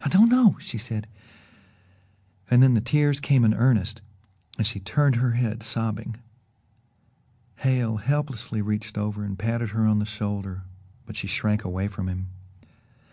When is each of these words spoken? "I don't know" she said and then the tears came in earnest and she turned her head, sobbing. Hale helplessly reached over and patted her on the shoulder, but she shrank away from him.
"I 0.00 0.08
don't 0.08 0.28
know" 0.28 0.56
she 0.60 0.78
said 0.78 1.06
and 2.50 2.60
then 2.60 2.74
the 2.74 2.80
tears 2.80 3.20
came 3.20 3.44
in 3.44 3.54
earnest 3.54 4.02
and 4.58 4.66
she 4.66 4.80
turned 4.80 5.14
her 5.14 5.34
head, 5.34 5.62
sobbing. 5.62 6.16
Hale 7.58 7.98
helplessly 7.98 8.62
reached 8.62 8.98
over 8.98 9.22
and 9.22 9.38
patted 9.38 9.68
her 9.68 9.86
on 9.86 10.00
the 10.00 10.06
shoulder, 10.06 10.64
but 11.06 11.14
she 11.14 11.28
shrank 11.28 11.62
away 11.62 11.86
from 11.86 12.08
him. 12.08 12.30